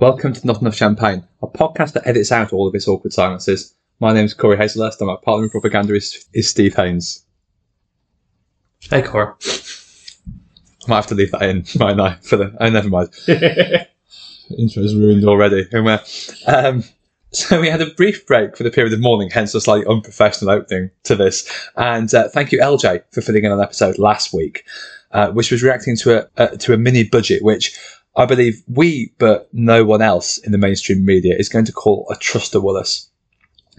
[0.00, 3.74] Welcome to Not Enough Champagne, a podcast that edits out all of its awkward silences.
[3.98, 7.22] My name is Corey Hazelhurst and my partner in propaganda is, is Steve Haynes.
[8.88, 9.36] Hey, Cora.
[9.44, 12.14] I might have to leave that in, might I?
[12.22, 13.10] For the oh, never mind.
[14.58, 15.68] Intro is ruined already.
[16.46, 16.82] Um,
[17.32, 20.54] so we had a brief break for the period of mourning, hence a slightly unprofessional
[20.54, 21.46] opening to this.
[21.76, 24.64] And uh, thank you, LJ, for filling in an episode last week,
[25.10, 27.78] uh, which was reacting to a uh, to a mini budget, which
[28.16, 32.06] I believe we, but no one else in the mainstream media, is going to call
[32.10, 33.08] a Truster Willis.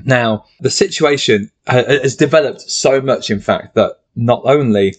[0.04, 4.96] Now, the situation has developed so much, in fact, that not only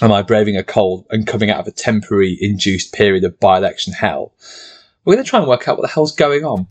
[0.00, 3.58] am I braving a cold and coming out of a temporary induced period of by
[3.58, 4.32] election hell,
[5.04, 6.66] we're going to try and work out what the hell's going on.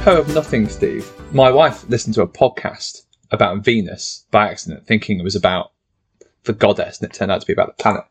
[0.00, 5.20] Apropos of nothing, Steve, my wife listened to a podcast about Venus by accident, thinking
[5.20, 5.72] it was about
[6.44, 8.04] the goddess, and it turned out to be about the planet.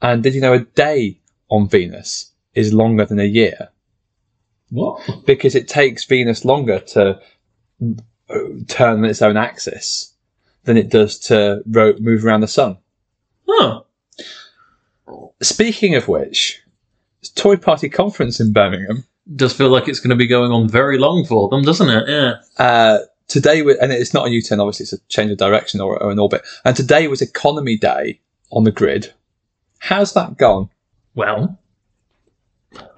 [0.00, 1.20] And did you know a day
[1.50, 3.68] on Venus is longer than a year?
[4.70, 5.26] What?
[5.26, 7.20] Because it takes Venus longer to
[7.82, 10.14] uh, turn on its own axis
[10.64, 12.78] than it does to ro- move around the sun.
[13.46, 13.84] Oh.
[15.42, 16.62] Speaking of which,
[17.34, 19.04] Tory Party Conference in Birmingham.
[19.34, 22.08] Does feel like it's going to be going on very long for them, doesn't it?
[22.08, 22.34] Yeah.
[22.58, 26.00] Uh, today, we- and it's not a U-turn, obviously, it's a change of direction or,
[26.00, 26.42] or an orbit.
[26.64, 28.20] And today was Economy Day
[28.52, 29.12] on the grid.
[29.78, 30.70] How's that gone?
[31.14, 31.58] Well,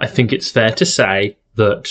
[0.00, 1.90] I think it's fair to say that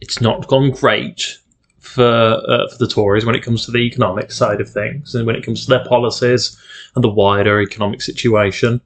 [0.00, 1.38] it's not gone great
[1.78, 5.26] for uh, for the Tories when it comes to the economic side of things and
[5.26, 6.56] when it comes to their policies
[6.94, 8.80] and the wider economic situation.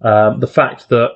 [0.00, 1.10] Um, the fact that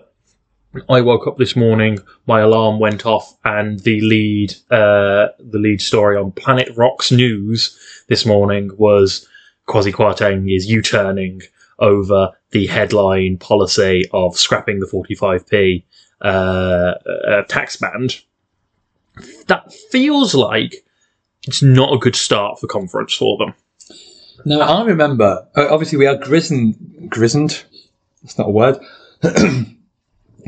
[0.89, 5.83] I woke up this morning, my alarm went off, and the lead uh, the lead
[5.83, 7.79] story on Planet Rock's News
[8.09, 9.29] this morning was
[9.69, 11.43] Kwasi Kwarteng is U-turning
[11.79, 15.85] over the headline policy of scrapping the 45p
[16.23, 18.21] uh, uh, tax band.
[19.49, 20.85] That feels like
[21.47, 23.55] it's not a good start for conference for them.
[24.47, 26.75] Now, I remember, obviously, we are grizzled.
[27.11, 27.65] Grizzled?
[28.23, 28.79] That's not a word.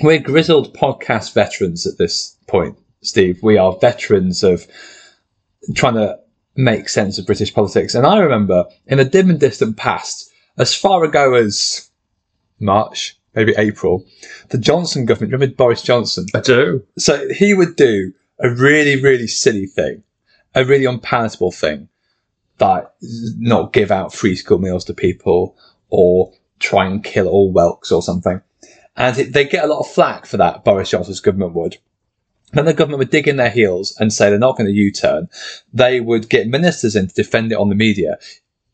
[0.02, 3.42] We're grizzled podcast veterans at this point, Steve.
[3.42, 4.66] We are veterans of
[5.74, 6.18] trying to
[6.56, 7.94] make sense of British politics.
[7.94, 11.90] And I remember in a dim and distant past, as far ago as
[12.60, 14.04] March, maybe April,
[14.50, 16.26] the Johnson government, remember Boris Johnson?
[16.34, 16.84] I do.
[16.98, 20.02] So he would do a really, really silly thing,
[20.54, 21.88] a really unpalatable thing,
[22.60, 22.86] like
[23.38, 25.56] not give out free school meals to people
[25.88, 28.40] or try and kill all whelks or something.
[28.96, 31.78] And they get a lot of flack for that, Boris Johnson's government would.
[32.52, 35.28] Then the government would dig in their heels and say they're not going to U-turn.
[35.72, 38.18] They would get ministers in to defend it on the media.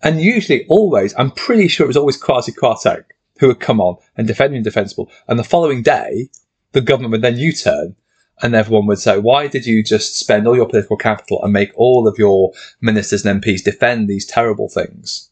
[0.03, 3.04] And usually, always, I'm pretty sure it was always Kwasi Kwarteng
[3.38, 5.10] who would come on and defend the indefensible.
[5.26, 6.28] And the following day,
[6.72, 7.97] the government would then U-turn
[8.42, 11.72] and everyone would say, why did you just spend all your political capital and make
[11.75, 12.52] all of your
[12.82, 15.30] ministers and MPs defend these terrible things?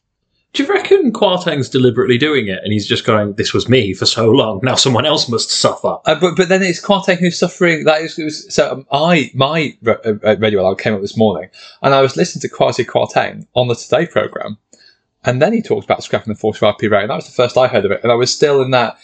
[0.54, 4.06] Do you reckon Kwarteng's deliberately doing it and he's just going, this was me for
[4.06, 5.98] so long, now someone else must suffer?
[6.06, 7.84] Uh, but but then it's Kwarteng who's suffering.
[7.84, 11.50] That is, was, so um, I my uh, radio alarm came up this morning,
[11.82, 14.56] and I was listening to Kwasi Kwarteng on the Today program,
[15.24, 17.68] and then he talked about scrapping the 45p rate, and that was the first I
[17.68, 18.98] heard of it, and I was still in that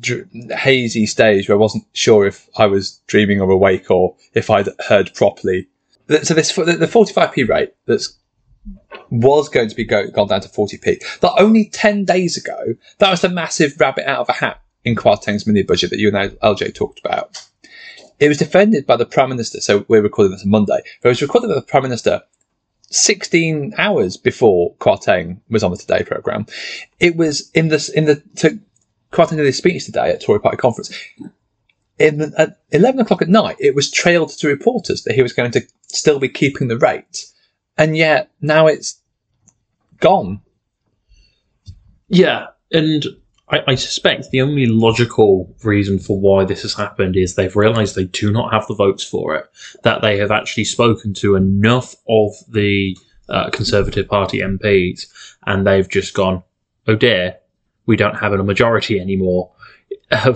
[0.00, 4.50] dr- hazy stage where I wasn't sure if I was dreaming or awake or if
[4.50, 5.68] I'd heard properly.
[6.22, 8.18] So this the 45p rate that's
[9.10, 11.20] was going to be go, gone down to 40p.
[11.20, 14.94] That only 10 days ago, that was the massive rabbit out of a hat in
[14.94, 17.42] Kwarteng's mini budget that you and LJ talked about.
[18.20, 21.12] It was defended by the Prime Minister, so we're recording this on Monday, but it
[21.12, 22.22] was recorded by the Prime Minister
[22.90, 26.46] 16 hours before Kwarteng was on the Today programme.
[26.98, 28.58] It was in the, in the, to
[29.12, 30.92] Kwarteng did his speech today at Tory Party conference.
[31.98, 35.50] In at 11 o'clock at night, it was trailed to reporters that he was going
[35.52, 37.26] to still be keeping the rate.
[37.76, 39.00] And yet now it's
[40.00, 40.40] gone.
[42.08, 43.04] Yeah, and
[43.50, 47.94] I, I suspect the only logical reason for why this has happened is they've realised
[47.94, 49.46] they do not have the votes for it,
[49.84, 52.96] that they have actually spoken to enough of the
[53.28, 55.06] uh, Conservative Party MPs,
[55.46, 56.42] and they've just gone,
[56.86, 57.36] oh dear,
[57.86, 59.50] we don't have a majority anymore.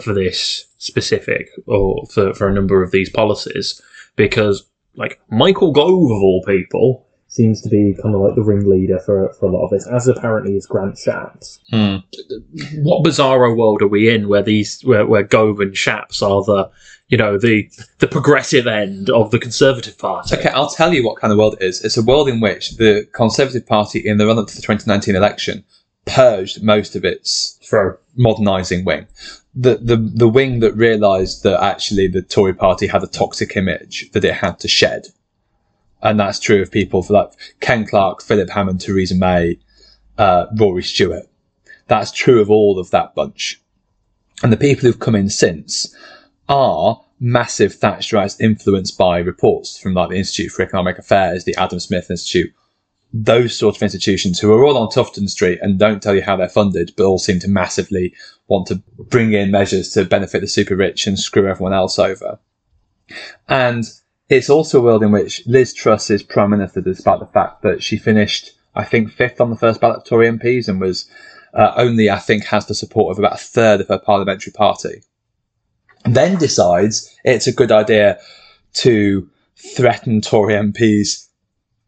[0.00, 3.80] for this specific or for, for a number of these policies
[4.16, 4.64] because,
[4.96, 9.32] like, Michael Gove, of all people, seems to be kind of like the ringleader for,
[9.32, 11.60] for a lot of this, as apparently is Grant Shapps.
[11.70, 11.96] Hmm.
[12.82, 16.70] What bizarro world are we in where these where, where Gove and Shapps are the
[17.08, 17.70] you know the
[18.00, 20.36] the progressive end of the Conservative Party?
[20.36, 21.82] Okay, I'll tell you what kind of world it is.
[21.82, 25.16] It's a world in which the Conservative Party, in the run up to the 2019
[25.16, 25.64] election,
[26.04, 27.96] purged most of its Throw.
[28.14, 29.06] modernising wing.
[29.54, 34.10] The, the the wing that realised that actually the Tory party had a toxic image
[34.12, 35.06] that it had to shed.
[36.02, 39.58] And that's true of people for like Ken Clarke, Philip Hammond, Theresa May,
[40.18, 41.28] uh, Rory Stewart.
[41.86, 43.60] That's true of all of that bunch.
[44.42, 45.94] And the people who've come in since
[46.48, 51.78] are massive Thatcherites influenced by reports from like the Institute for Economic Affairs, the Adam
[51.78, 52.52] Smith Institute,
[53.12, 56.36] those sort of institutions who are all on Tufton Street and don't tell you how
[56.36, 58.14] they're funded, but all seem to massively
[58.48, 62.38] want to bring in measures to benefit the super rich and screw everyone else over.
[63.48, 63.84] And
[64.32, 67.82] it's also a world in which Liz Truss is Prime Minister despite the fact that
[67.82, 71.06] she finished, I think, fifth on the first ballot of Tory MPs and was
[71.52, 75.02] uh, only, I think, has the support of about a third of her parliamentary party.
[76.04, 78.18] Then decides it's a good idea
[78.74, 81.28] to threaten Tory MPs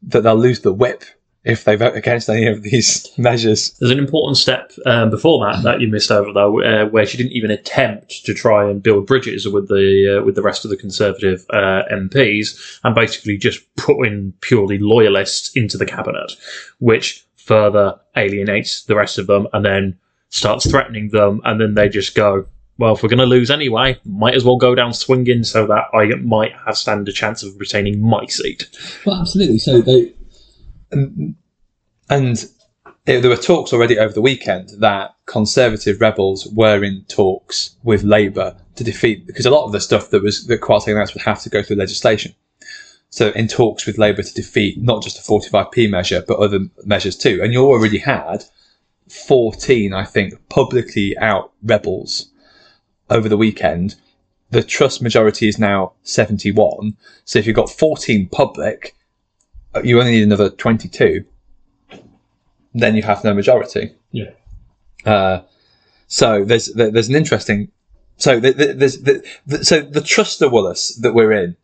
[0.02, 1.04] that they'll lose the whip
[1.44, 3.72] if they vote against any of these measures.
[3.78, 7.16] There's an important step um, before that that you missed over though, uh, where she
[7.16, 10.70] didn't even attempt to try and build bridges with the uh, with the rest of
[10.70, 16.32] the Conservative uh, MPs, and basically just put in purely loyalists into the cabinet,
[16.78, 19.98] which further alienates the rest of them, and then
[20.30, 22.46] starts threatening them, and then they just go.
[22.76, 25.84] Well, if we're going to lose anyway, might as well go down swinging so that
[25.94, 28.68] I might have stand a chance of retaining my seat.
[29.06, 29.58] Well, absolutely.
[29.58, 30.12] So they
[32.10, 32.50] and,
[33.06, 38.56] there were talks already over the weekend that Conservative rebels were in talks with Labour
[38.76, 41.42] to defeat because a lot of the stuff that was that Kwarteng announced would have
[41.42, 42.34] to go through legislation.
[43.10, 47.16] So in talks with Labour to defeat not just a 45p measure but other measures
[47.16, 47.40] too.
[47.42, 48.44] And you already had
[49.08, 52.30] 14, I think, publicly out rebels
[53.10, 53.96] over the weekend.
[54.50, 56.96] The trust majority is now 71.
[57.24, 58.94] So if you've got 14 public,
[59.82, 61.24] you only need another 22,
[62.74, 63.92] then you have no majority.
[64.12, 64.30] Yeah.
[65.04, 65.42] Uh,
[66.06, 67.70] so there's there's an interesting.
[68.16, 71.56] So th- th- there's the, the, so the trust of Willis that we're in.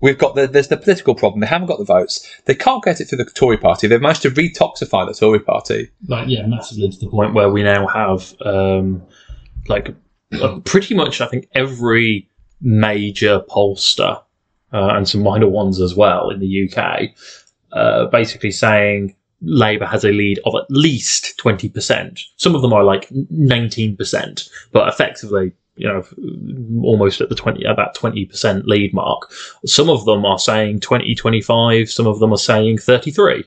[0.00, 1.40] We've got the, there's the political problem.
[1.40, 2.28] They haven't got the votes.
[2.44, 3.88] They can't get it through the Tory party.
[3.88, 5.90] They've managed to retoxify the Tory party.
[6.06, 9.02] like yeah, massively to the point where we now have um,
[9.68, 9.94] like
[10.40, 12.28] uh, pretty much I think every
[12.60, 14.22] major pollster
[14.72, 17.10] uh, and some minor ones as well in the UK,
[17.72, 22.20] uh, basically saying Labour has a lead of at least twenty percent.
[22.36, 25.52] Some of them are like nineteen percent, but effectively.
[25.80, 29.30] You know, almost at the twenty, about twenty percent lead mark.
[29.64, 31.88] Some of them are saying 20, 25.
[31.88, 33.44] Some of them are saying thirty-three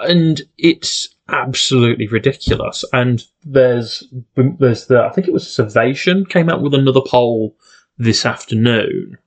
[0.00, 2.84] and it's absolutely ridiculous.
[2.92, 4.04] And there's
[4.36, 7.56] there's the I think it was Survation came out with another poll
[7.98, 9.18] this afternoon,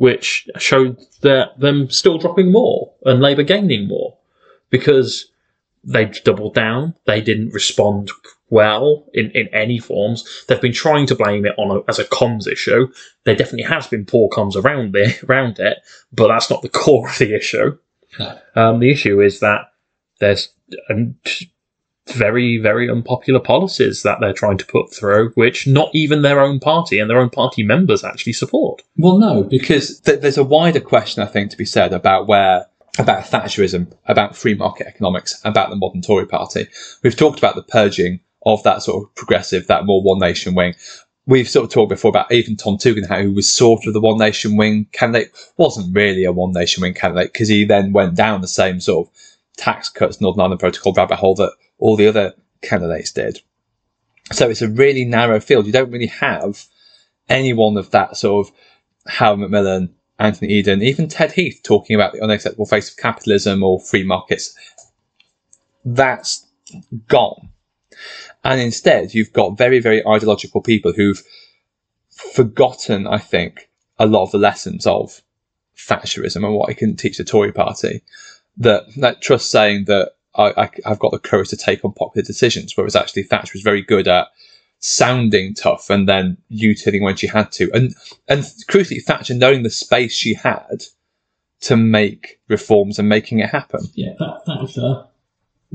[0.00, 4.16] which showed that them still dropping more and Labour gaining more
[4.70, 5.26] because
[5.84, 6.94] they doubled down.
[7.04, 8.10] They didn't respond
[8.48, 10.24] well in, in any forms.
[10.48, 12.90] They've been trying to blame it on a, as a comms issue.
[13.24, 15.76] There definitely has been poor comms around it, around it,
[16.10, 17.76] but that's not the core of the issue.
[18.56, 19.66] Um, the issue is that
[20.18, 20.48] there's
[22.12, 26.60] very, very unpopular policies that they're trying to put through, which not even their own
[26.60, 28.82] party and their own party members actually support.
[28.96, 32.66] Well, no, because th- there's a wider question I think to be said about where
[32.98, 36.66] about Thatcherism, about free market economics, about the modern Tory party.
[37.02, 40.74] We've talked about the purging of that sort of progressive, that more one nation wing.
[41.26, 44.18] We've sort of talked before about even Tom Tugendhat, who was sort of the one
[44.18, 48.40] nation wing candidate, wasn't really a one nation wing candidate because he then went down
[48.40, 49.14] the same sort of
[49.60, 53.40] tax cuts, Northern Ireland Protocol rabbit hole that all the other candidates did.
[54.32, 55.66] So it's a really narrow field.
[55.66, 56.64] You don't really have
[57.28, 58.54] anyone of that sort of
[59.06, 63.80] Harold Macmillan, Anthony Eden, even Ted Heath talking about the unacceptable face of capitalism or
[63.80, 64.54] free markets.
[65.84, 66.46] That's
[67.08, 67.50] gone.
[68.44, 71.22] And instead, you've got very, very ideological people who've
[72.34, 75.22] forgotten, I think, a lot of the lessons of
[75.76, 78.02] Thatcherism and what it can teach the Tory party.
[78.60, 82.94] That, that Truss saying that I, I've got the courage to take unpopular decisions, whereas
[82.94, 84.28] actually Thatcher was very good at
[84.78, 87.70] sounding tough and then U-turning when she had to.
[87.74, 87.94] And,
[88.28, 90.84] and crucially, Thatcher knowing the space she had
[91.62, 93.80] to make reforms and making it happen.
[93.94, 95.04] Yeah, that, Thatcher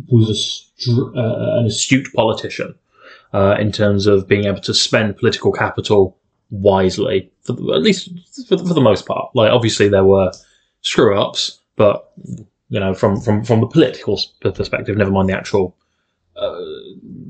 [0.07, 2.75] was a str- uh, an astute politician.
[3.35, 6.17] uh, in terms of being able to spend political capital
[6.49, 8.09] wisely, for at least
[8.47, 9.35] for, for the most part.
[9.35, 10.31] Like obviously there were
[10.81, 12.13] screw ups, but
[12.75, 15.73] you know from from from the political perspective, never mind the actual
[16.35, 16.59] uh,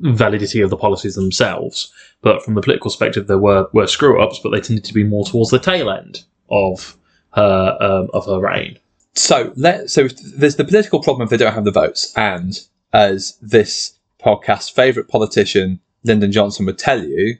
[0.01, 1.93] validity of the policies themselves.
[2.21, 5.03] But from the political perspective, there were were screw ups, but they tended to be
[5.03, 6.97] more towards the tail end of
[7.33, 8.79] her um, of her reign.
[9.13, 12.59] So let so there's the political problem if they don't have the votes, and
[12.91, 17.37] as this podcast's favourite politician, Lyndon Johnson, would tell you,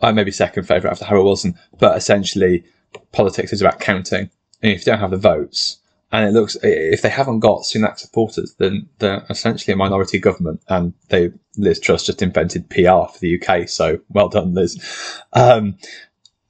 [0.00, 2.62] I may be second favourite after Harold Wilson, but essentially
[3.10, 4.30] politics is about counting,
[4.62, 5.78] and if you don't have the votes,
[6.14, 10.60] and it looks if they haven't got Sunak supporters, then they're essentially a minority government,
[10.68, 14.80] and they Liz Truss just invented PR for the UK, so well done, Liz.
[15.32, 15.76] Um,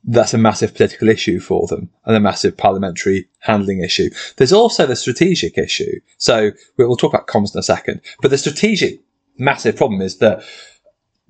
[0.06, 4.10] that's a massive political issue for them and a massive parliamentary handling issue.
[4.36, 5.98] There's also the strategic issue.
[6.18, 9.00] So we'll talk about comms in a second, but the strategic
[9.38, 10.44] massive problem is that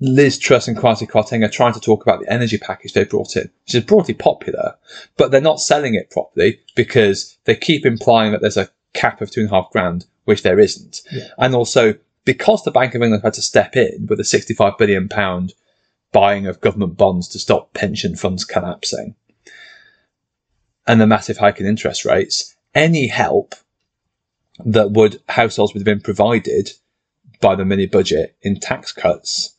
[0.01, 3.35] Liz Truss and Kwasi Kwarteng are trying to talk about the energy package they brought
[3.37, 4.75] in, which is broadly popular,
[5.15, 9.31] but they're not selling it properly because they keep implying that there's a cap of
[9.31, 11.01] two and a half grand, which there isn't.
[11.37, 15.07] And also because the Bank of England had to step in with a 65 billion
[15.07, 15.53] pound
[16.11, 19.15] buying of government bonds to stop pension funds collapsing
[20.87, 23.55] and the massive hike in interest rates, any help
[24.63, 26.71] that would households would have been provided
[27.41, 29.54] by the mini budget in tax cuts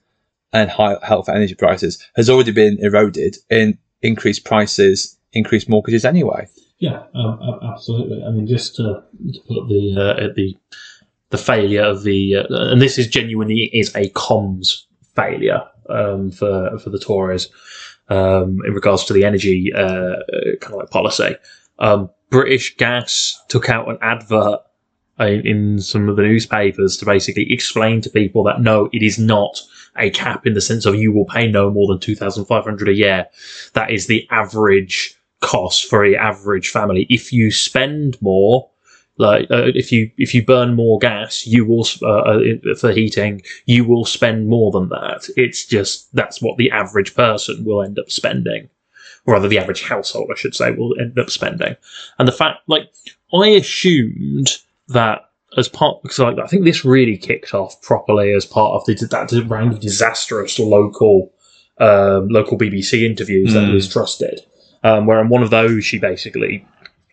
[0.52, 6.48] and high health energy prices has already been eroded in increased prices, increased mortgages anyway.
[6.78, 8.22] Yeah, um, absolutely.
[8.24, 10.56] I mean, just to, to put the uh, the
[11.30, 14.82] the failure of the uh, and this is genuinely is a comms
[15.14, 17.48] failure um, for for the Tories
[18.08, 20.16] um, in regards to the energy uh,
[20.60, 21.36] kind of like policy.
[21.78, 24.60] Um, British Gas took out an advert
[25.20, 29.18] in, in some of the newspapers to basically explain to people that no, it is
[29.18, 29.60] not
[29.98, 32.64] a cap in the sense of you will pay no more than two thousand five
[32.64, 33.26] hundred a year.
[33.72, 37.06] That is the average cost for a average family.
[37.08, 38.70] If you spend more,
[39.18, 43.40] like uh, if you if you burn more gas, you will uh, uh, for heating,
[43.64, 45.28] you will spend more than that.
[45.36, 48.68] It's just that's what the average person will end up spending,
[49.24, 51.76] or rather, the average household, I should say, will end up spending.
[52.18, 52.90] And the fact, like,
[53.32, 54.58] I assumed
[54.88, 55.22] that
[55.56, 58.94] as part because like, I think this really kicked off properly as part of the,
[59.10, 61.32] that round of disastrous local
[61.78, 63.72] um, local BBC interviews that Mm.
[63.72, 64.40] Liz Truss did,
[64.82, 66.66] um, where in one of those she basically.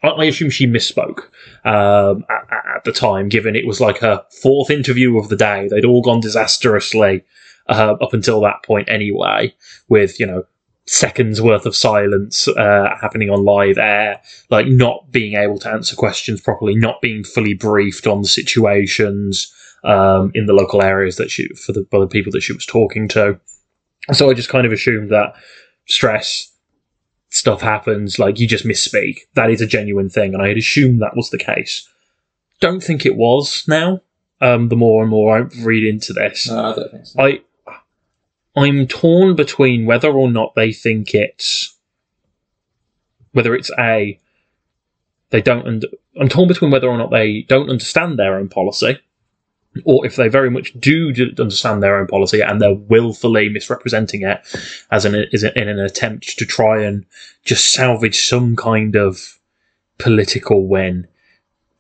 [0.04, 1.20] I- I assume she misspoke
[1.66, 5.38] um, at, at- at the time, given it was like her fourth interview of the
[5.38, 5.68] day.
[5.70, 7.24] They'd all gone disastrously
[7.70, 9.56] uh, up until that point, anyway,
[9.88, 10.44] with you know
[10.86, 15.96] seconds worth of silence uh, happening on live air, like not being able to answer
[15.96, 21.32] questions properly, not being fully briefed on the situations um, in the local areas that
[21.32, 23.40] she for the by the people that she was talking to.
[24.12, 25.34] So I just kind of assumed that
[25.88, 26.50] stress
[27.30, 29.20] stuff happens, like you just misspeak.
[29.36, 31.88] That is a genuine thing, and I had assumed that was the case.
[32.60, 34.02] Don't think it was now.
[34.42, 37.22] Um, the more and more I read into this, I don't think so.
[37.22, 37.42] I
[38.56, 41.76] I'm torn between whether or not they think it's
[43.32, 44.20] whether it's a
[45.32, 45.86] they don't und-
[46.20, 49.00] I'm torn between whether or not they don't understand their own policy
[49.86, 54.40] or if they very much do understand their own policy and they're willfully misrepresenting it
[54.92, 57.06] as an is in an attempt to try and
[57.44, 59.40] just salvage some kind of
[59.98, 61.08] political win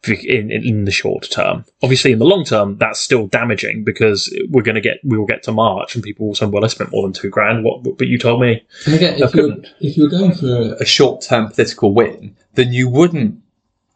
[0.07, 1.65] in, in the short term.
[1.81, 5.25] Obviously, in the long term, that's still damaging because we're going to get we will
[5.25, 7.83] get to March and people will say, "Well, I spent more than two grand." What?
[7.83, 11.49] But you told me And again, if you're, if you're going for a short term
[11.49, 13.41] political win, then you wouldn't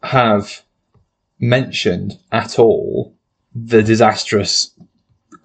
[0.02, 0.62] have
[1.38, 3.14] mentioned at all
[3.54, 4.70] the disastrous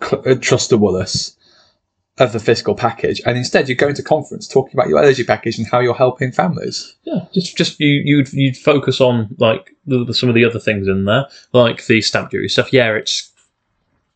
[0.01, 1.36] cl- uh, trusterwullis
[2.20, 5.58] of the fiscal package, and instead you go into conference talking about your energy package
[5.58, 6.96] and how you're helping families.
[7.03, 10.60] Yeah, just just you you'd you'd focus on like the, the, some of the other
[10.60, 12.72] things in there, like the stamp duty stuff.
[12.72, 13.32] Yeah, it's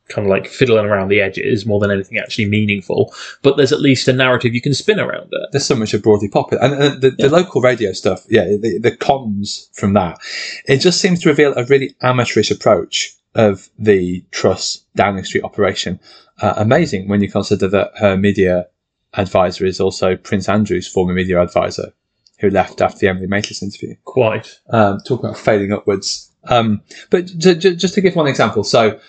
[0.09, 3.13] kind of like fiddling around the edges more than anything actually meaningful.
[3.41, 5.49] But there's at least a narrative you can spin around it.
[5.51, 7.27] There's so much of broadly popular, and uh, the, Yeah.
[7.27, 8.25] the local radio stuff.
[8.29, 10.19] Yeah, the, the comms from that,
[10.65, 15.99] it just seems to reveal a really amateurish approach of the Truss Downing Street operation.
[16.41, 18.67] Uh, amazing when you consider that her media
[19.13, 21.94] advisor is also Prince Andrew's former media advisor,
[22.39, 23.96] who left after the Emily Maitlis interview.
[24.06, 24.60] Quite.
[24.70, 26.32] Um, talk about failing upwards.
[26.44, 29.00] Um, but j- j- just to give one example, so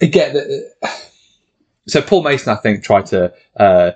[0.00, 0.36] again,
[0.82, 0.88] uh,
[1.86, 3.92] so Paul Mason, I think, tried to uh,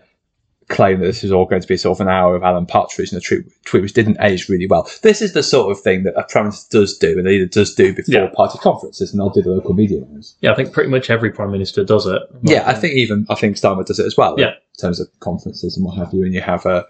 [0.68, 3.12] claim that this is all going to be sort of an hour of Alan Partridge
[3.12, 4.90] and a tweet, tweet which didn't age really well.
[5.02, 7.74] This is the sort of thing that a prime minister does do, and either does
[7.74, 8.28] do before Yeah.
[8.34, 10.34] party conferences, and they'll do the local media rounds.
[10.40, 12.20] Yeah, I think pretty much every prime minister does it.
[12.42, 14.34] Yeah, I think even I think Starmer does it as well.
[14.38, 14.50] Yeah.
[14.54, 16.82] in terms of conferences and what have you, and you have uh,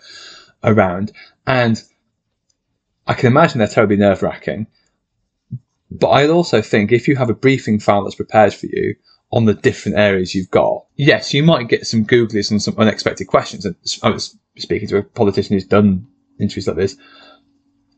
[0.63, 1.13] a a round,
[1.47, 1.83] and
[3.07, 4.67] I can imagine they're terribly nerve wracking.
[5.91, 8.97] But I also think if you have a briefing file that's prepared for you
[9.33, 13.27] on the different areas you've got, yes, you might get some googlies and some unexpected
[13.27, 13.65] questions.
[13.65, 16.07] And I was speaking to a politician who's done
[16.41, 16.97] interviews like this.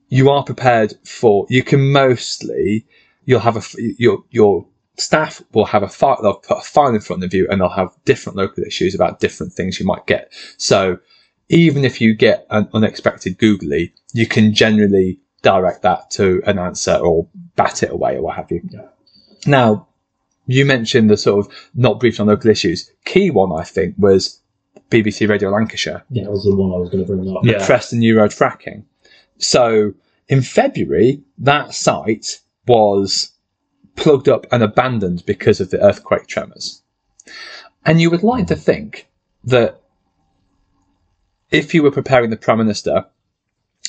[0.09, 1.47] You are prepared for.
[1.51, 2.87] You can mostly.
[3.25, 4.67] You'll have a Your your
[4.97, 6.19] staff will have a file.
[6.23, 9.21] They'll put a file in front of you, and they'll have different local issues about
[9.21, 10.33] different things you might get.
[10.57, 10.99] So
[11.51, 16.95] even if you get an unexpected googly, you can generally direct that to an answer
[16.95, 18.63] or bat it away or what have you.
[19.47, 19.88] Now,
[20.49, 22.91] you mentioned the sort of not briefed on local issues.
[23.05, 24.41] Key one, I think, was
[24.91, 27.45] BBC Radio Lancashire, Yeah, that was the one I was going to bring up.
[27.45, 27.65] Yeah.
[27.65, 28.85] Preston New Road fracking.
[29.37, 29.93] So
[30.29, 33.31] in February, that site was
[33.95, 36.83] plugged up and abandoned because of the earthquake tremors.
[37.85, 39.07] And you would like to think
[39.45, 39.83] that
[41.51, 43.05] if you were preparing the Prime Minister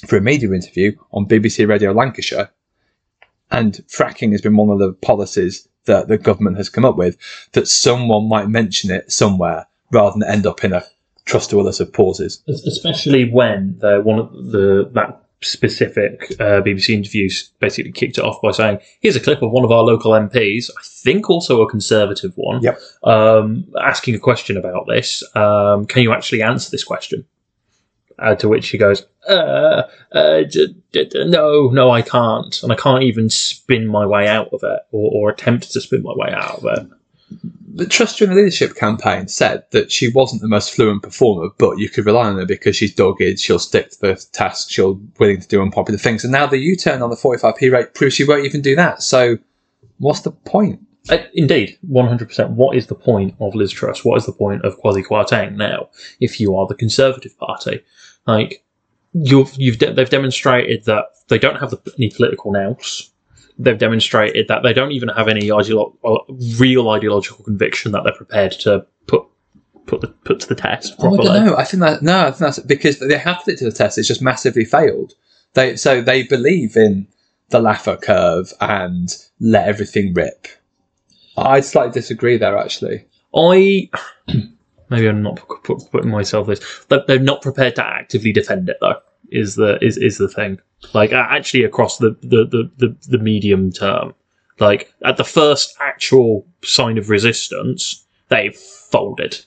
[0.08, 2.50] for a media interview on BBC Radio Lancashire,
[3.50, 7.17] and fracking has been one of the policies that the government has come up with,
[7.53, 10.83] that someone might mention it somewhere rather than end up in a
[11.25, 12.43] trust to others of pauses.
[12.48, 18.41] Especially when the one of the that specific uh, BBC interviews basically kicked it off
[18.41, 21.69] by saying, "Here's a clip of one of our local MPs, I think also a
[21.69, 22.79] Conservative one, Yep.
[23.03, 25.24] um, asking a question about this.
[25.36, 27.25] Um, can you actually answer this question?"
[28.21, 32.71] Uh, to which he goes, uh, uh, d- d- d- "No, no, I can't, and
[32.71, 36.13] I can't even spin my way out of it, or, or attempt to spin my
[36.13, 36.88] way out of it."
[37.73, 41.77] the Trust During the Leadership campaign said that she wasn't the most fluent performer, but
[41.77, 45.39] you could rely on her because she's dogged, she'll stick to the task, she'll willing
[45.39, 46.23] to do unpopular things.
[46.23, 49.03] And now the U turn on the 45p rate proves she won't even do that.
[49.03, 49.38] So
[49.99, 50.79] what's the point?
[51.09, 52.51] Uh, indeed, one hundred percent.
[52.51, 54.03] What is the point of Liz Truss?
[54.03, 55.89] What is the point of Kwasi Kwarteng now?
[56.19, 57.81] If you are the Conservative Party,
[58.29, 58.63] like
[59.13, 63.12] you've you've de- they've demonstrated that they don't have the, any political nous.
[63.58, 66.19] They've demonstrated that they don't even have any ideolo- uh,
[66.58, 69.23] real ideological conviction that they're prepared to put
[69.86, 71.58] put the, put to the test Oh, I don't know.
[71.58, 73.97] I think that no, I think that's because they have put it to the test.
[73.97, 75.13] It's just massively failed.
[75.54, 77.08] They so they believe in
[77.49, 80.47] the Laffer curve and let everything rip.
[81.36, 83.06] I'd slightly disagree there, actually.
[83.36, 83.89] I
[84.89, 86.62] maybe I'm not pu- pu- putting myself this.
[86.89, 89.02] They're not prepared to actively defend it though.
[89.32, 90.60] Is the is is the thing
[90.93, 94.13] like actually across the the, the the the medium term,
[94.60, 99.38] like at the first actual sign of resistance, they folded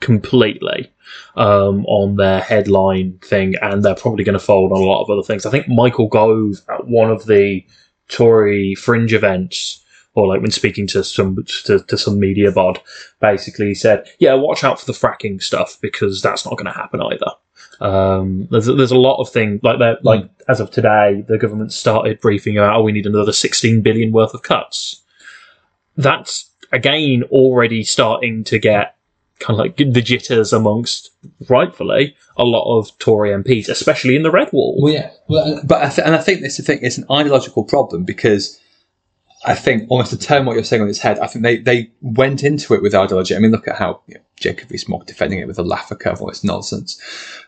[0.00, 0.90] completely
[1.36, 5.10] um, on their headline thing, and they're probably going to fold on a lot of
[5.10, 5.46] other things.
[5.46, 7.64] I think Michael Gove at one of the
[8.08, 9.81] Tory fringe events,
[10.14, 12.80] or like when speaking to some to, to some media bod,
[13.20, 17.00] basically said, "Yeah, watch out for the fracking stuff because that's not going to happen
[17.00, 17.32] either."
[17.80, 20.04] Um, there's there's a lot of things like that.
[20.04, 24.12] Like as of today, the government started briefing about, "Oh, we need another 16 billion
[24.12, 25.02] worth of cuts."
[25.96, 28.96] That's again already starting to get
[29.38, 31.10] kind of like the jitters amongst
[31.48, 34.78] rightfully a lot of Tory MPs, especially in the red wall.
[34.80, 37.64] Well, yeah, well, but I th- and I think this, I think it's an ideological
[37.64, 38.58] problem because
[39.44, 41.90] I think almost to turn what you're saying on its head, I think they, they
[42.00, 43.34] went into it with ideology.
[43.34, 46.20] I mean, look at how you know, Jacob Rees-Mogg defending it with a Laffer curve,
[46.20, 47.00] all this nonsense.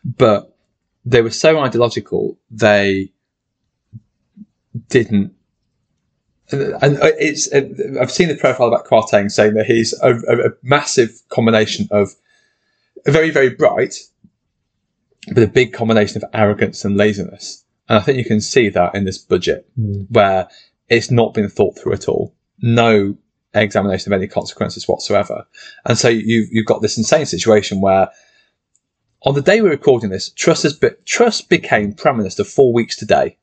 [0.04, 0.56] But
[1.04, 3.12] they were so ideological, they
[4.88, 5.34] didn't.
[6.50, 11.22] And it's I've seen the profile about Kwarteng saying that he's a, a, a massive
[11.30, 12.10] combination of
[13.06, 13.96] very very bright,
[15.32, 17.64] but a big combination of arrogance and laziness.
[17.88, 20.06] And I think you can see that in this budget Mm.
[20.10, 20.48] where
[20.96, 22.34] it's not been thought through at all.
[22.60, 23.16] No
[23.54, 25.46] examination of any consequences whatsoever.
[25.86, 28.08] And so you, you've got this insane situation where
[29.22, 32.96] on the day we're recording this, Truss, has be, Truss became Prime Minister four weeks
[32.96, 33.36] today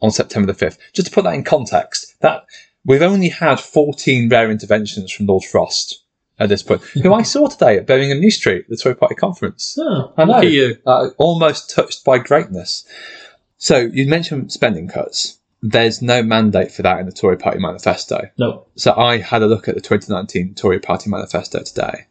[0.00, 0.78] on September the 5th.
[0.92, 2.44] Just to put that in context, that
[2.84, 6.02] we've only had 14 rare interventions from Lord Frost
[6.38, 9.76] at this point, who I saw today at Birmingham New Street, the Tory Party conference
[9.80, 10.40] Oh, I know.
[10.40, 10.76] you.
[10.86, 12.84] uh, almost touched by greatness.
[13.58, 15.38] So you mentioned spending cuts.
[15.62, 18.28] There's no mandate for that in the Tory Party manifesto.
[18.36, 18.66] No.
[18.74, 22.06] So I had a look at the 2019 Tory Party manifesto today,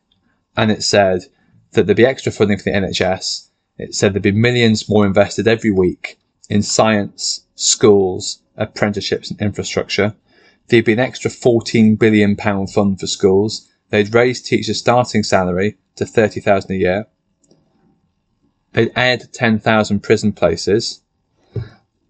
[0.55, 1.25] and it said
[1.73, 3.49] that there'd be extra funding for the NHS.
[3.77, 6.17] It said there'd be millions more invested every week
[6.49, 10.15] in science, schools, apprenticeships, and infrastructure.
[10.67, 13.69] There'd be an extra 14 billion pound fund for schools.
[13.89, 17.07] They'd raise teachers' starting salary to 30,000 a year.
[18.73, 21.00] they'd add 10,000 prison places.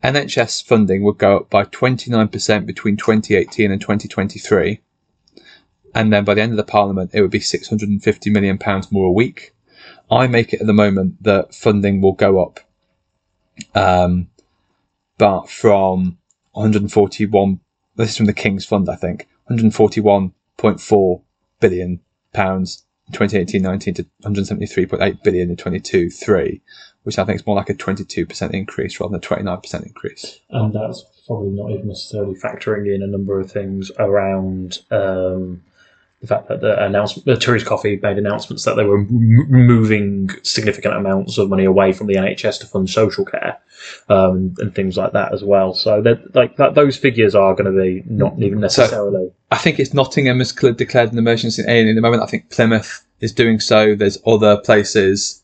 [0.04, 4.80] NHS funding would go up by 29% between 2018 and 2023.
[5.94, 9.08] And then by the end of the parliament, it would be 650 million pounds more
[9.08, 9.54] a week.
[10.10, 12.60] I make it at the moment that funding will go up,
[13.76, 14.30] um,
[15.18, 16.18] but from
[16.52, 17.60] 141.
[17.96, 19.28] This is from the King's Fund, I think.
[19.50, 21.22] 141.4
[21.60, 22.00] billion
[22.34, 26.62] pounds 2018-19 to 173.8 billion in 22-3,
[27.04, 30.40] which I think is more like a 22% increase rather than a 29% increase.
[30.50, 35.64] And that's probably not even necessarily factoring in a number of things around um,
[36.22, 40.30] the fact that the announcement, the Theresa Coffey made announcements that they were m- moving
[40.44, 43.60] significant amounts of money away from the NHS to fund social care
[44.08, 45.74] um, and things like that as well.
[45.74, 49.32] So that like that, those figures are going to be not even necessarily.
[49.50, 52.22] I think it's Nottingham has cl- declared an emergency in A at the moment.
[52.22, 53.96] I think Plymouth is doing so.
[53.96, 55.42] There's other places.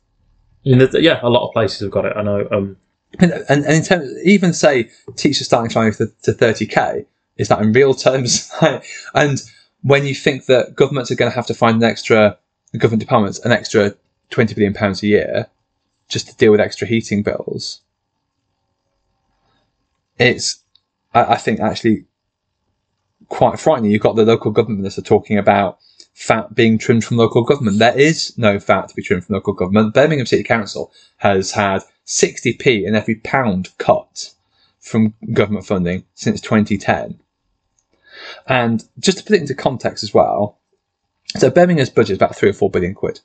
[0.63, 2.13] Mean, yeah, a lot of places have got it.
[2.15, 2.47] I know.
[2.51, 2.77] Um,
[3.19, 7.05] And, and, and in terms, even say teachers starting to, to 30k,
[7.37, 8.51] is that in real terms?
[9.15, 9.41] and
[9.81, 12.37] when you think that governments are going to have to find an extra,
[12.77, 13.95] government departments, an extra
[14.29, 15.47] 20 billion pounds a year
[16.09, 17.81] just to deal with extra heating bills,
[20.17, 20.59] it's,
[21.13, 22.05] I, I think, actually
[23.29, 23.91] quite frightening.
[23.91, 25.79] You've got the local government that are talking about
[26.13, 27.79] fat being trimmed from local government.
[27.79, 29.93] There is no fat to be trimmed from local government.
[29.93, 34.33] Birmingham City Council has had 60p in every pound cut
[34.79, 37.19] from government funding since 2010.
[38.47, 40.59] And just to put it into context as well,
[41.35, 43.19] so Birmingham's budget is about three or four billion quid.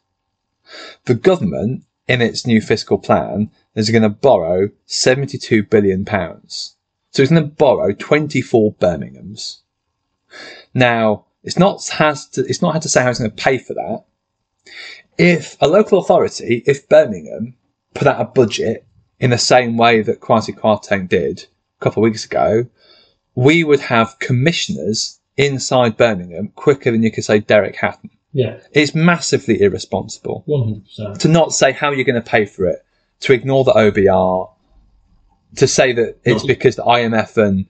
[1.04, 6.76] The government, in its new fiscal plan, is going to borrow 72 billion pounds.
[7.10, 9.60] So it's going to borrow 24 Birminghams.
[10.74, 13.58] Now, it's not has to, it's not had to say how it's going to pay
[13.58, 14.04] for that.
[15.18, 17.54] If a local authority, if Birmingham
[17.94, 18.86] put out a budget
[19.20, 21.46] in the same way that Kwasi Kwarteng did
[21.80, 22.66] a couple of weeks ago,
[23.34, 28.10] we would have commissioners inside Birmingham quicker than you could say Derek Hatton.
[28.32, 31.20] yeah, It's massively irresponsible one hundred percent.
[31.22, 32.84] to not say how you're going to pay for it,
[33.20, 34.50] to ignore the OBR,
[35.56, 37.66] to say that it's because the IMF and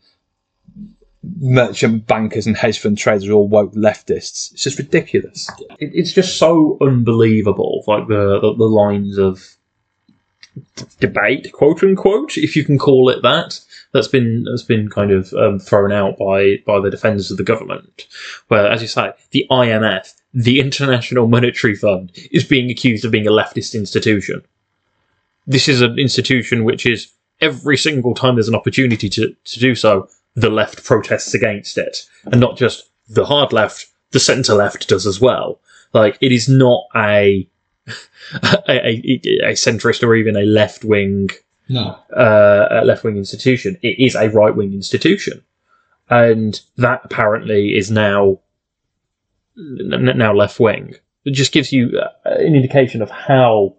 [1.41, 4.53] merchant bankers and hedge fund traders are all woke leftists.
[4.53, 5.49] It's just ridiculous.
[5.79, 7.85] It, it's just so unbelievable.
[7.87, 9.57] Like the the, the lines of
[11.01, 13.61] debate, quote unquote, if you can call it that,
[13.93, 17.45] that's been that's been kind of um, thrown out by by the defenders of the
[17.45, 18.07] government.
[18.49, 23.27] Where, as you say, the IMF, the International Monetary Fund, is being accused of being
[23.27, 24.43] a leftist institution.
[25.47, 29.75] This is an institution which is every single time there's an opportunity to, to do
[29.75, 34.89] so, the left protests against it, and not just the hard left, the centre left
[34.89, 35.61] does as well.
[35.93, 37.47] Like it is not a
[38.69, 41.31] a, a, a centrist or even a left wing
[41.69, 41.99] No.
[42.17, 43.77] uh, left wing institution.
[43.83, 45.43] It is a right wing institution,
[46.09, 48.39] and that apparently is now
[49.57, 50.95] n- now left wing.
[51.25, 53.77] It just gives you uh, an indication of how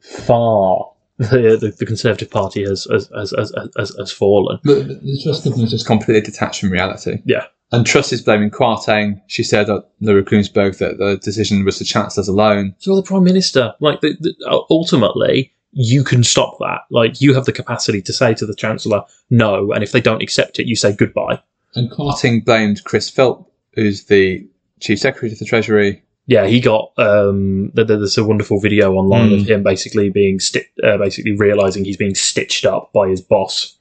[0.00, 3.32] far the, the, the Conservative Party has has, has,
[3.76, 4.58] has, has, fallen.
[4.64, 7.22] The, the Truss government is just completely detached from reality.
[7.24, 7.46] Yeah.
[7.72, 9.20] And Truss is blaming Kwarteng.
[9.28, 12.74] She said at Laura Kuenssberg that the decision was the Chancellor's alone.
[12.80, 13.74] You're the Prime Minister.
[13.80, 14.34] Like, the, the,
[14.70, 16.80] ultimately, you can stop that.
[16.90, 20.20] Like, you have the capacity to say to the Chancellor, no, and if they don't
[20.22, 21.40] accept it, you say goodbye.
[21.76, 24.44] And Kwarteng blamed Chris Philp, who's the
[24.80, 26.02] Chief Secretary of the Treasury.
[26.26, 26.92] Yeah, he got.
[26.96, 29.40] Um, th- th- there's a wonderful video online Mm.
[29.42, 33.76] of him basically being sti- uh, basically realizing he's being stitched up by his boss.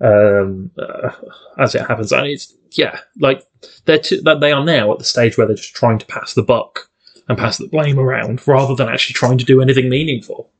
[0.00, 1.10] Um, uh,
[1.58, 3.44] as it happens, and it's yeah, like
[3.84, 6.34] they're t- that they are now at the stage where they're just trying to pass
[6.34, 6.88] the buck
[7.28, 10.50] and pass the blame around rather than actually trying to do anything meaningful.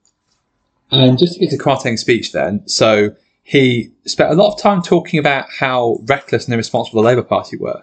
[0.90, 4.80] And just to get to Kwarteng's speech then, so he spent a lot of time
[4.80, 7.82] talking about how reckless and irresponsible the Labour Party were,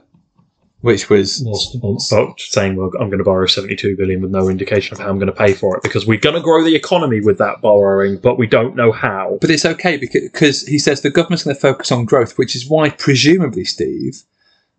[0.82, 1.42] which was
[2.10, 5.18] But saying, well, I'm going to borrow 72 billion with no indication of how I'm
[5.20, 8.18] going to pay for it because we're going to grow the economy with that borrowing,
[8.18, 9.38] but we don't know how.
[9.40, 12.56] But it's okay because, because he says the government's going to focus on growth, which
[12.56, 14.24] is why, presumably, Steve,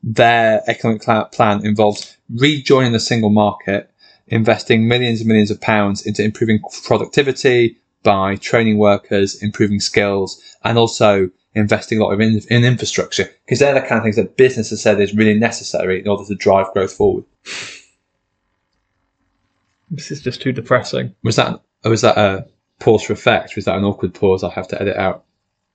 [0.03, 3.91] their economic plan involves rejoining the single market,
[4.27, 10.77] investing millions and millions of pounds into improving productivity by training workers, improving skills, and
[10.77, 14.37] also investing a lot of in, in infrastructure because they're the kind of things that
[14.37, 17.25] business has said is really necessary in order to drive growth forward.
[19.91, 21.15] This is just too depressing.
[21.23, 22.47] Was that or was that a
[22.81, 23.57] pause for effect?
[23.57, 25.25] Was that an awkward pause I have to edit out?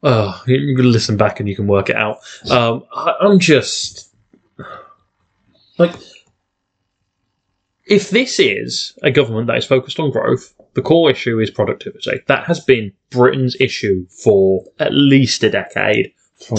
[0.03, 2.19] Oh, you can listen back and you can work it out.
[2.49, 4.13] Um, I, I'm just
[5.77, 5.95] like,
[7.85, 12.21] if this is a government that is focused on growth, the core issue is productivity.
[12.27, 16.11] That has been Britain's issue for at least a decade,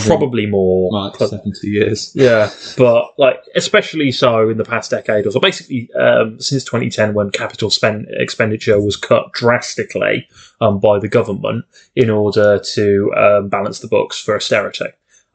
[0.05, 0.91] probably, more.
[0.93, 2.11] like But- 70 years.
[2.17, 5.39] yeah, but like especially so in the past decade or so.
[5.39, 10.27] Basically, um, since 2010, when capital spend expenditure was cut drastically
[10.61, 14.87] um, by the government in order to um, balance the books for austerity.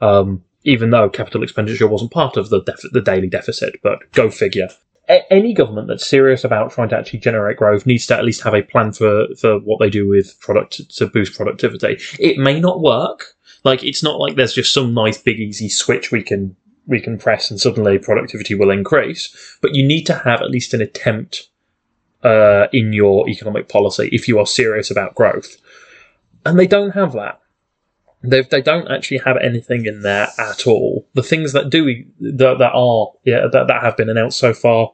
[0.01, 4.29] Um, even though capital expenditure wasn't part of the def- the daily deficit, but go
[4.29, 4.67] figure.
[5.13, 8.41] A- any government that's serious about trying to actually generate growth needs to at least
[8.41, 11.99] have a plan for, for what they do with product to boost productivity.
[12.19, 13.35] It may not work.
[13.63, 17.17] Like it's not like there's just some nice big easy switch we can we can
[17.17, 19.57] press and suddenly productivity will increase.
[19.61, 21.49] But you need to have at least an attempt
[22.23, 25.57] uh, in your economic policy if you are serious about growth.
[26.45, 27.39] And they don't have that.
[28.23, 31.07] They they don't actually have anything in there at all.
[31.13, 34.93] The things that do that, that are yeah that, that have been announced so far,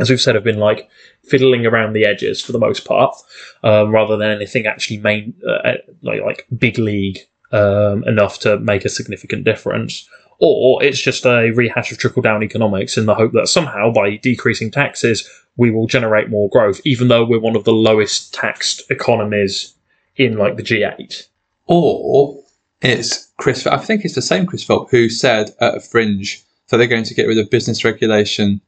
[0.00, 0.88] as we've said, have been like
[1.24, 3.14] fiddling around the edges for the most part,
[3.62, 7.18] um, rather than anything actually main uh, like like big league
[7.52, 10.08] um, enough to make a significant difference.
[10.42, 14.16] Or it's just a rehash of trickle down economics in the hope that somehow by
[14.16, 18.90] decreasing taxes we will generate more growth, even though we're one of the lowest taxed
[18.90, 19.74] economies
[20.16, 21.26] in like the G8.
[21.66, 22.42] Or
[22.80, 26.78] it's Chris, I think it's the same Chris Philp who said at a fringe that
[26.78, 28.62] they're going to get rid of business regulation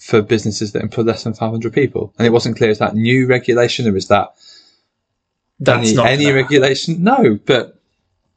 [0.00, 2.12] for businesses that employ less than 500 people.
[2.18, 4.34] And it wasn't clear, is that new regulation or is that
[5.60, 7.02] That's any, not any regulation?
[7.04, 7.78] No, but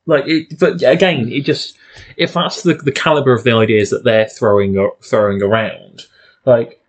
[0.05, 1.77] like it, but again, it just
[2.17, 6.01] if that's the, the caliber of the ideas that they're throwing a- throwing around,
[6.45, 6.81] like.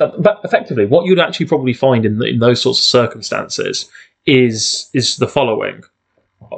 [0.00, 3.88] uh, But effectively, what you'd actually probably find in, in those sorts of circumstances
[4.26, 5.84] is is the following: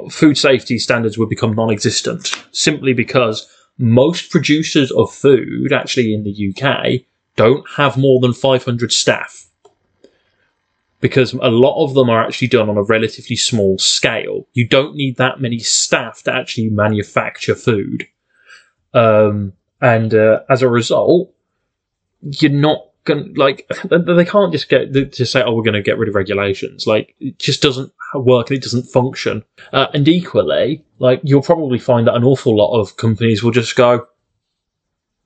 [0.09, 6.53] food safety standards would become non-existent simply because most producers of food, actually in the
[6.53, 7.01] UK,
[7.35, 9.47] don't have more than 500 staff
[11.03, 14.47] because a lot of them are actually done on a relatively small scale.
[14.53, 18.07] You don't need that many staff to actually manufacture food.
[18.93, 21.29] Um, and uh, as a result,
[22.21, 25.81] you're not to, like, they they can't just get, to say, oh, we're going to
[25.81, 26.87] get rid of regulations.
[26.87, 29.43] Like, it just doesn't work and it doesn't function.
[29.71, 33.75] Uh, and equally, like, you'll probably find that an awful lot of companies will just
[33.75, 34.07] go,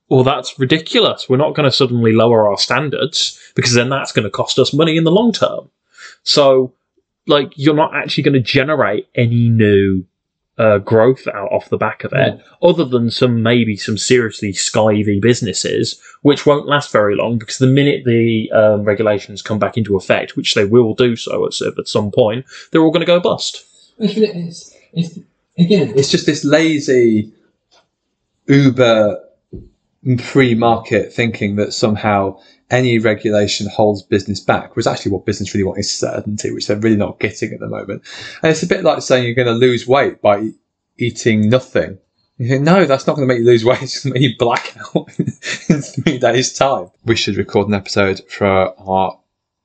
[0.10, 1.28] well, that's ridiculous.
[1.28, 4.74] We're not going to suddenly lower our standards because then that's going to cost us
[4.74, 5.70] money in the long term.
[6.24, 6.74] So,
[7.26, 10.06] like, you're not actually going to generate any new
[10.58, 15.22] uh, growth out off the back of it, other than some maybe some seriously skivy
[15.22, 19.96] businesses, which won't last very long because the minute the um, regulations come back into
[19.96, 23.20] effect, which they will do so at, at some point, they're all going to go
[23.20, 23.66] bust.
[24.00, 25.20] It's, it's,
[25.58, 27.32] again, it's just this lazy
[28.48, 29.27] uber
[30.16, 32.40] free market thinking that somehow
[32.70, 36.78] any regulation holds business back, was actually what business really want is certainty, which they're
[36.78, 38.04] really not getting at the moment.
[38.42, 40.56] And it's a bit like saying you're going to lose weight by e-
[40.98, 41.98] eating nothing.
[42.38, 43.82] You think, no, that's not going to make you lose weight.
[43.82, 45.10] It's going to make you black out
[45.70, 46.90] in three days' time.
[47.04, 49.20] We should record an episode for our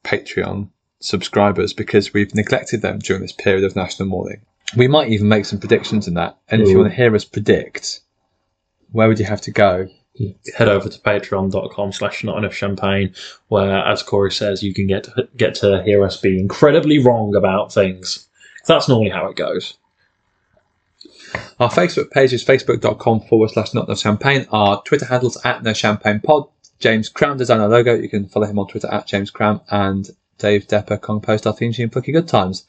[0.04, 4.42] Patreon subscribers because we've neglected them during this period of national mourning.
[4.76, 6.38] We might even make some predictions in that.
[6.48, 8.00] And if you want to hear us predict,
[8.90, 9.88] where would you have to go?
[10.56, 13.14] Head over to patreon.com slash not enough champagne
[13.48, 17.34] where as corey says you can get to, get to hear us be incredibly wrong
[17.34, 18.28] about things
[18.66, 19.74] that's normally how it goes
[21.58, 24.46] Our Facebook page is facebook.com forward slash not enough champagne.
[24.50, 26.48] Our Twitter handles at no champagne pod.
[26.78, 27.94] James Cram designed our logo.
[27.94, 31.72] You can follow him on Twitter at James Cram and Dave Depper composed our theme
[31.72, 32.64] tune Plucky Good Times.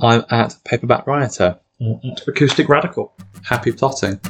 [0.00, 1.58] I'm at Paperback Rioter.
[2.26, 3.12] acoustic radical
[3.44, 4.20] Happy plotting.